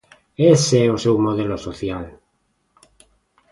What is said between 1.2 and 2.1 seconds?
modelo social.